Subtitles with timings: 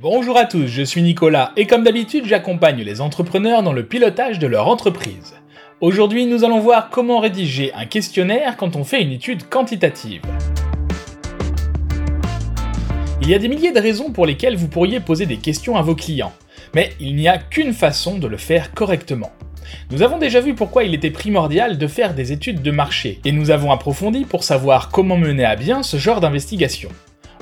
[0.00, 4.38] Bonjour à tous, je suis Nicolas et comme d'habitude j'accompagne les entrepreneurs dans le pilotage
[4.38, 5.34] de leur entreprise.
[5.80, 10.22] Aujourd'hui nous allons voir comment rédiger un questionnaire quand on fait une étude quantitative.
[13.20, 15.82] Il y a des milliers de raisons pour lesquelles vous pourriez poser des questions à
[15.82, 16.32] vos clients,
[16.76, 19.32] mais il n'y a qu'une façon de le faire correctement.
[19.90, 23.32] Nous avons déjà vu pourquoi il était primordial de faire des études de marché, et
[23.32, 26.90] nous avons approfondi pour savoir comment mener à bien ce genre d'investigation.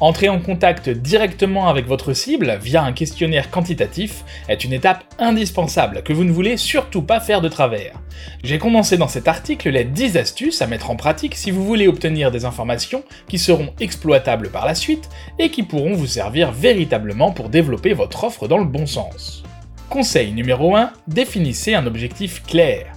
[0.00, 6.02] Entrer en contact directement avec votre cible via un questionnaire quantitatif est une étape indispensable
[6.02, 7.94] que vous ne voulez surtout pas faire de travers.
[8.42, 11.86] J'ai commencé dans cet article les 10 astuces à mettre en pratique si vous voulez
[11.86, 17.30] obtenir des informations qui seront exploitables par la suite et qui pourront vous servir véritablement
[17.30, 19.44] pour développer votre offre dans le bon sens.
[19.88, 22.92] Conseil numéro 1, définissez un objectif clair.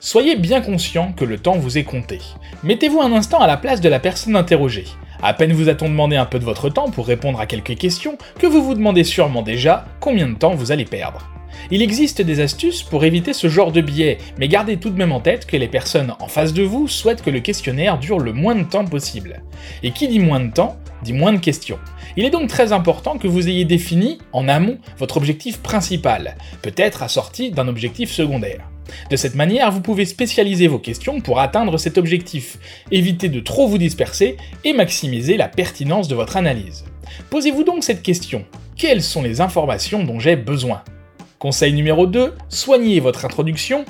[0.00, 2.20] Soyez bien conscient que le temps vous est compté.
[2.62, 4.86] Mettez-vous un instant à la place de la personne interrogée.
[5.26, 8.18] À peine vous a-t-on demandé un peu de votre temps pour répondre à quelques questions
[8.38, 11.30] que vous vous demandez sûrement déjà combien de temps vous allez perdre.
[11.70, 15.12] Il existe des astuces pour éviter ce genre de biais, mais gardez tout de même
[15.12, 18.34] en tête que les personnes en face de vous souhaitent que le questionnaire dure le
[18.34, 19.42] moins de temps possible.
[19.82, 21.78] Et qui dit moins de temps, dit moins de questions.
[22.18, 27.02] Il est donc très important que vous ayez défini, en amont, votre objectif principal, peut-être
[27.02, 28.68] assorti d'un objectif secondaire.
[29.10, 32.58] De cette manière, vous pouvez spécialiser vos questions pour atteindre cet objectif,
[32.90, 36.84] éviter de trop vous disperser et maximiser la pertinence de votre analyse.
[37.30, 38.44] Posez-vous donc cette question.
[38.76, 40.82] Quelles sont les informations dont j'ai besoin?
[41.38, 43.84] Conseil numéro 2, soignez votre introduction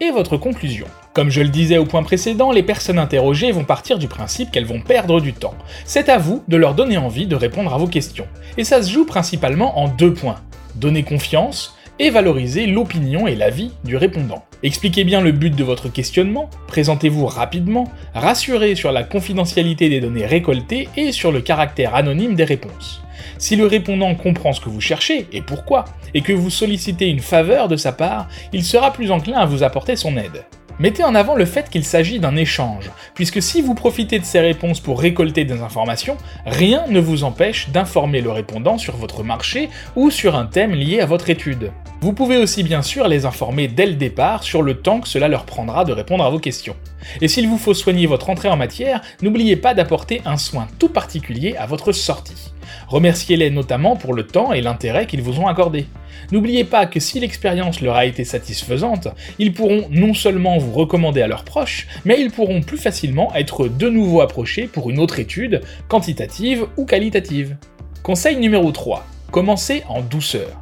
[0.00, 0.86] et votre conclusion.
[1.12, 4.64] Comme je le disais au point précédent, les personnes interrogées vont partir du principe qu'elles
[4.64, 5.54] vont perdre du temps.
[5.84, 8.28] C'est à vous de leur donner envie de répondre à vos questions.
[8.56, 10.40] Et ça se joue principalement en deux points.
[10.76, 14.44] Donner confiance et valoriser l'opinion et l'avis du répondant.
[14.62, 20.26] Expliquez bien le but de votre questionnement, présentez-vous rapidement, rassurez sur la confidentialité des données
[20.26, 23.02] récoltées et sur le caractère anonyme des réponses.
[23.38, 27.20] Si le répondant comprend ce que vous cherchez et pourquoi, et que vous sollicitez une
[27.20, 30.44] faveur de sa part, il sera plus enclin à vous apporter son aide.
[30.80, 34.40] Mettez en avant le fait qu'il s'agit d'un échange, puisque si vous profitez de ces
[34.40, 39.68] réponses pour récolter des informations, rien ne vous empêche d'informer le répondant sur votre marché
[39.94, 41.70] ou sur un thème lié à votre étude.
[42.00, 45.28] Vous pouvez aussi bien sûr les informer dès le départ sur le temps que cela
[45.28, 46.76] leur prendra de répondre à vos questions.
[47.20, 50.88] Et s'il vous faut soigner votre entrée en matière, n'oubliez pas d'apporter un soin tout
[50.88, 52.54] particulier à votre sortie.
[52.90, 55.86] Remerciez-les notamment pour le temps et l'intérêt qu'ils vous ont accordé.
[56.32, 59.06] N'oubliez pas que si l'expérience leur a été satisfaisante,
[59.38, 63.68] ils pourront non seulement vous recommander à leurs proches, mais ils pourront plus facilement être
[63.68, 67.56] de nouveau approchés pour une autre étude, quantitative ou qualitative.
[68.02, 69.06] Conseil numéro 3.
[69.30, 70.60] Commencez en douceur.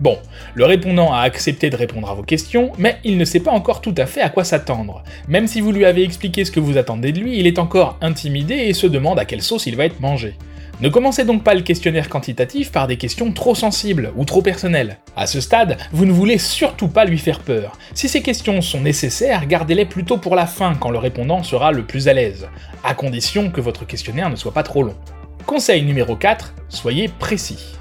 [0.00, 0.16] Bon,
[0.54, 3.82] le répondant a accepté de répondre à vos questions, mais il ne sait pas encore
[3.82, 5.02] tout à fait à quoi s'attendre.
[5.26, 7.98] Même si vous lui avez expliqué ce que vous attendez de lui, il est encore
[8.00, 10.34] intimidé et se demande à quelle sauce il va être mangé.
[10.80, 14.98] Ne commencez donc pas le questionnaire quantitatif par des questions trop sensibles ou trop personnelles.
[15.16, 17.76] À ce stade, vous ne voulez surtout pas lui faire peur.
[17.94, 21.84] Si ces questions sont nécessaires, gardez-les plutôt pour la fin quand le répondant sera le
[21.84, 22.46] plus à l'aise,
[22.84, 24.94] à condition que votre questionnaire ne soit pas trop long.
[25.46, 27.74] Conseil numéro 4, soyez précis.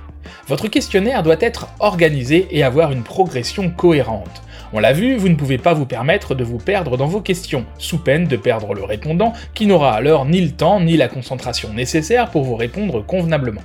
[0.47, 4.41] Votre questionnaire doit être organisé et avoir une progression cohérente.
[4.73, 7.65] On l'a vu, vous ne pouvez pas vous permettre de vous perdre dans vos questions,
[7.77, 11.73] sous peine de perdre le répondant qui n'aura alors ni le temps ni la concentration
[11.73, 13.61] nécessaire pour vous répondre convenablement.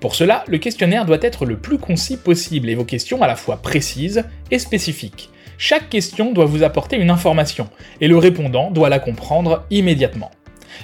[0.00, 3.34] Pour cela, le questionnaire doit être le plus concis possible et vos questions à la
[3.34, 5.30] fois précises et spécifiques.
[5.58, 7.68] Chaque question doit vous apporter une information,
[8.00, 10.30] et le répondant doit la comprendre immédiatement.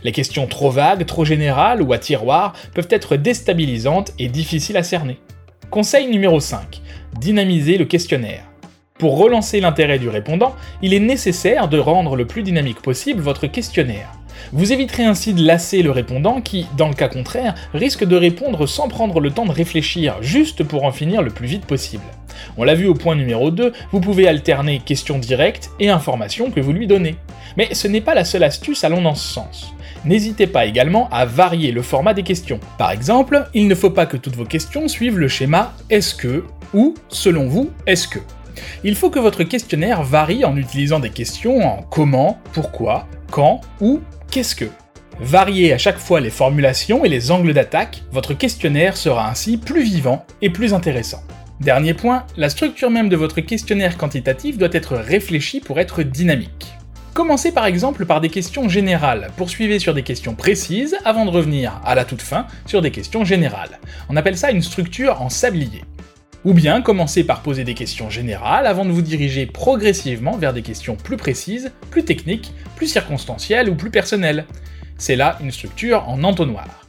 [0.03, 4.83] Les questions trop vagues, trop générales ou à tiroir peuvent être déstabilisantes et difficiles à
[4.83, 5.19] cerner.
[5.71, 6.81] Conseil numéro 5.
[7.21, 8.50] Dynamiser le questionnaire.
[9.01, 13.47] Pour relancer l'intérêt du répondant, il est nécessaire de rendre le plus dynamique possible votre
[13.47, 14.13] questionnaire.
[14.53, 18.67] Vous éviterez ainsi de lasser le répondant qui, dans le cas contraire, risque de répondre
[18.67, 22.05] sans prendre le temps de réfléchir, juste pour en finir le plus vite possible.
[22.59, 26.61] On l'a vu au point numéro 2, vous pouvez alterner questions directes et informations que
[26.61, 27.17] vous lui donnez.
[27.57, 29.73] Mais ce n'est pas la seule astuce allant dans ce sens.
[30.05, 32.61] N'hésitez pas également à varier le format des questions.
[32.77, 36.45] Par exemple, il ne faut pas que toutes vos questions suivent le schéma est-ce que
[36.75, 38.21] ou selon vous est-ce que.
[38.85, 44.01] Il faut que votre questionnaire varie en utilisant des questions en comment, pourquoi, quand ou
[44.31, 44.67] qu'est-ce que.
[45.21, 49.83] Variez à chaque fois les formulations et les angles d'attaque, votre questionnaire sera ainsi plus
[49.83, 51.23] vivant et plus intéressant.
[51.61, 56.69] Dernier point, la structure même de votre questionnaire quantitatif doit être réfléchie pour être dynamique.
[57.13, 61.79] Commencez par exemple par des questions générales, poursuivez sur des questions précises avant de revenir
[61.85, 63.79] à la toute fin sur des questions générales.
[64.09, 65.83] On appelle ça une structure en sablier.
[66.45, 70.63] Ou bien commencez par poser des questions générales avant de vous diriger progressivement vers des
[70.63, 74.47] questions plus précises, plus techniques, plus circonstancielles ou plus personnelles.
[74.97, 76.87] C'est là une structure en entonnoir.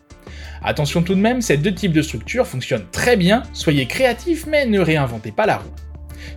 [0.63, 4.65] Attention tout de même, ces deux types de structures fonctionnent très bien, soyez créatifs mais
[4.65, 5.75] ne réinventez pas la roue.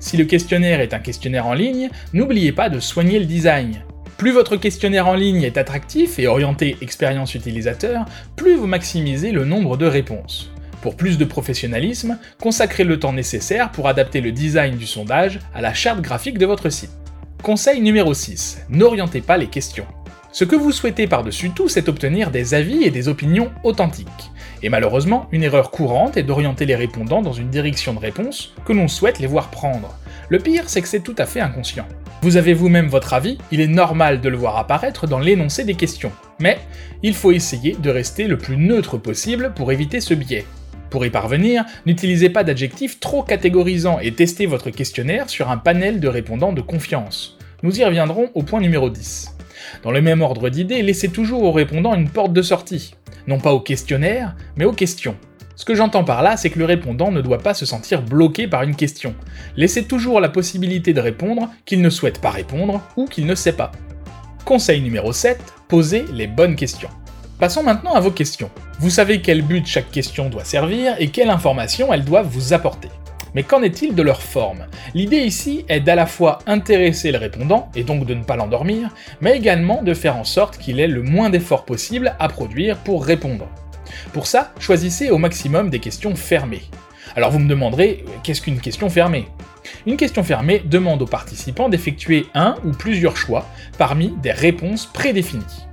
[0.00, 3.84] Si le questionnaire est un questionnaire en ligne, n'oubliez pas de soigner le design.
[4.16, 9.44] Plus votre questionnaire en ligne est attractif et orienté expérience utilisateur, plus vous maximisez le
[9.44, 10.53] nombre de réponses.
[10.84, 15.62] Pour plus de professionnalisme, consacrez le temps nécessaire pour adapter le design du sondage à
[15.62, 16.90] la charte graphique de votre site.
[17.42, 18.66] Conseil numéro 6.
[18.68, 19.86] N'orientez pas les questions.
[20.30, 24.30] Ce que vous souhaitez par-dessus tout, c'est obtenir des avis et des opinions authentiques.
[24.62, 28.74] Et malheureusement, une erreur courante est d'orienter les répondants dans une direction de réponse que
[28.74, 29.98] l'on souhaite les voir prendre.
[30.28, 31.88] Le pire, c'est que c'est tout à fait inconscient.
[32.20, 35.76] Vous avez vous-même votre avis, il est normal de le voir apparaître dans l'énoncé des
[35.76, 36.58] questions, mais
[37.02, 40.44] il faut essayer de rester le plus neutre possible pour éviter ce biais.
[40.94, 45.98] Pour y parvenir, n'utilisez pas d'adjectifs trop catégorisants et testez votre questionnaire sur un panel
[45.98, 47.36] de répondants de confiance.
[47.64, 49.34] Nous y reviendrons au point numéro 10.
[49.82, 52.94] Dans le même ordre d'idées, laissez toujours aux répondants une porte de sortie.
[53.26, 55.16] Non pas au questionnaire, mais aux questions.
[55.56, 58.46] Ce que j'entends par là, c'est que le répondant ne doit pas se sentir bloqué
[58.46, 59.16] par une question.
[59.56, 63.54] Laissez toujours la possibilité de répondre qu'il ne souhaite pas répondre ou qu'il ne sait
[63.54, 63.72] pas.
[64.44, 66.90] Conseil numéro 7, posez les bonnes questions.
[67.38, 68.50] Passons maintenant à vos questions.
[68.78, 72.88] Vous savez quel but chaque question doit servir et quelle information elles doivent vous apporter.
[73.34, 74.66] Mais qu'en est-il de leur forme?
[74.94, 78.90] L'idée ici est d'à la fois intéresser le répondant, et donc de ne pas l'endormir,
[79.20, 83.04] mais également de faire en sorte qu'il ait le moins d'efforts possible à produire pour
[83.04, 83.48] répondre.
[84.12, 86.62] Pour ça, choisissez au maximum des questions fermées.
[87.16, 89.26] Alors vous me demanderez, qu'est-ce qu'une question fermée?
[89.86, 93.44] Une question fermée demande aux participants d'effectuer un ou plusieurs choix
[93.76, 95.66] parmi des réponses prédéfinies.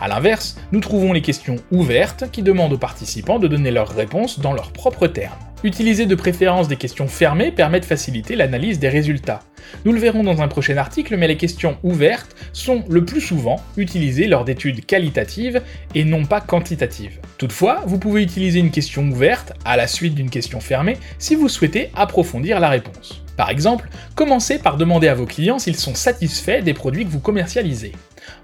[0.00, 4.40] A l'inverse, nous trouvons les questions ouvertes qui demandent aux participants de donner leurs réponses
[4.40, 5.38] dans leurs propres termes.
[5.64, 9.40] Utiliser de préférence des questions fermées permet de faciliter l'analyse des résultats.
[9.84, 13.56] Nous le verrons dans un prochain article, mais les questions ouvertes sont le plus souvent
[13.76, 15.60] utilisées lors d'études qualitatives
[15.96, 17.18] et non pas quantitatives.
[17.38, 21.48] Toutefois, vous pouvez utiliser une question ouverte à la suite d'une question fermée si vous
[21.48, 23.22] souhaitez approfondir la réponse.
[23.36, 27.20] Par exemple, commencez par demander à vos clients s'ils sont satisfaits des produits que vous
[27.20, 27.92] commercialisez.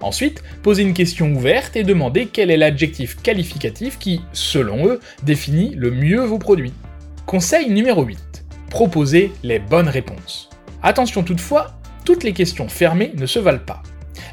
[0.01, 5.73] Ensuite, posez une question ouverte et demandez quel est l'adjectif qualificatif qui, selon eux, définit
[5.75, 6.73] le mieux vos produits.
[7.25, 8.45] Conseil numéro 8.
[8.69, 10.49] Proposez les bonnes réponses.
[10.83, 13.81] Attention toutefois, toutes les questions fermées ne se valent pas.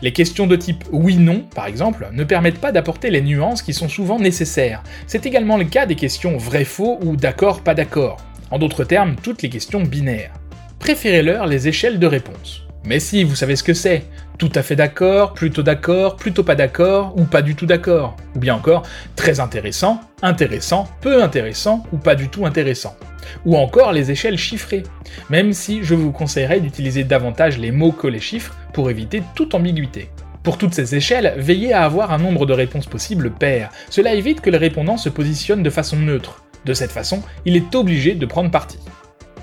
[0.02, 3.88] Les questions de type oui-non, par exemple, ne permettent pas d'apporter les nuances qui sont
[3.88, 4.82] souvent nécessaires.
[5.06, 8.18] C'est également le cas des questions vrai-faux ou d'accord-pas d'accord.
[8.50, 10.34] En d'autres termes, toutes les questions binaires.
[10.78, 12.64] Préférez-leur les échelles de réponse.
[12.84, 14.04] Mais si, vous savez ce que c'est.
[14.38, 18.16] Tout à fait d'accord, plutôt d'accord, plutôt pas d'accord, ou pas du tout d'accord.
[18.34, 18.82] Ou bien encore,
[19.14, 22.96] très intéressant, intéressant, peu intéressant, ou pas du tout intéressant.
[23.44, 24.82] Ou encore les échelles chiffrées.
[25.30, 29.54] Même si je vous conseillerais d'utiliser davantage les mots que les chiffres pour éviter toute
[29.54, 30.10] ambiguïté.
[30.42, 33.70] Pour toutes ces échelles, veillez à avoir un nombre de réponses possibles pair.
[33.90, 36.42] Cela évite que le répondant se positionne de façon neutre.
[36.64, 38.78] De cette façon, il est obligé de prendre parti.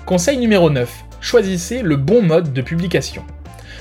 [0.04, 3.22] Conseil numéro 9 choisissez le bon mode de publication.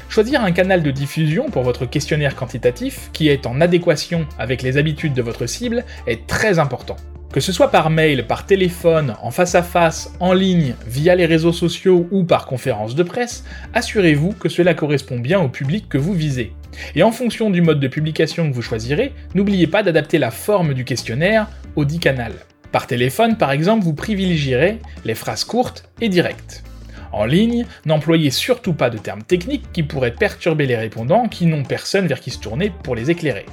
[0.09, 4.77] Choisir un canal de diffusion pour votre questionnaire quantitatif qui est en adéquation avec les
[4.77, 6.95] habitudes de votre cible est très important.
[7.31, 11.27] Que ce soit par mail, par téléphone, en face à face, en ligne, via les
[11.27, 13.43] réseaux sociaux ou par conférence de presse,
[13.75, 16.53] assurez-vous que cela correspond bien au public que vous visez.
[16.95, 20.73] Et en fonction du mode de publication que vous choisirez, n'oubliez pas d'adapter la forme
[20.73, 22.33] du questionnaire au dit canal.
[22.71, 26.63] Par téléphone, par exemple, vous privilégierez les phrases courtes et directes.
[27.11, 31.63] En ligne, n'employez surtout pas de termes techniques qui pourraient perturber les répondants qui n'ont
[31.63, 33.45] personne vers qui se tourner pour les éclairer.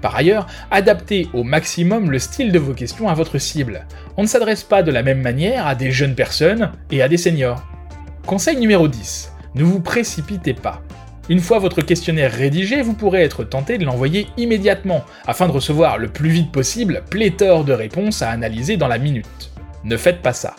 [0.00, 3.86] Par ailleurs, adaptez au maximum le style de vos questions à votre cible.
[4.16, 7.16] On ne s'adresse pas de la même manière à des jeunes personnes et à des
[7.16, 7.62] seniors.
[8.26, 9.32] Conseil numéro 10.
[9.56, 10.82] Ne vous précipitez pas.
[11.28, 15.98] Une fois votre questionnaire rédigé, vous pourrez être tenté de l'envoyer immédiatement, afin de recevoir
[15.98, 19.52] le plus vite possible pléthore de réponses à analyser dans la minute.
[19.84, 20.56] Ne faites pas ça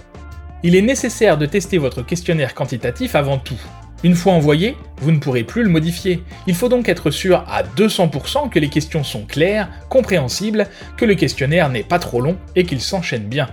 [0.63, 3.59] il est nécessaire de tester votre questionnaire quantitatif avant tout.
[4.03, 6.23] Une fois envoyé, vous ne pourrez plus le modifier.
[6.47, 10.67] Il faut donc être sûr à 200% que les questions sont claires, compréhensibles,
[10.97, 13.49] que le questionnaire n'est pas trop long et qu'il s'enchaîne bien.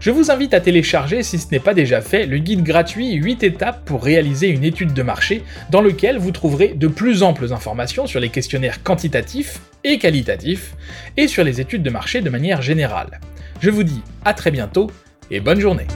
[0.00, 3.42] Je vous invite à télécharger, si ce n'est pas déjà fait, le guide gratuit 8
[3.42, 8.06] étapes pour réaliser une étude de marché dans lequel vous trouverez de plus amples informations
[8.06, 10.74] sur les questionnaires quantitatifs et qualitatifs
[11.16, 13.20] et sur les études de marché de manière générale.
[13.60, 14.90] Je vous dis à très bientôt
[15.30, 15.86] et bonne journée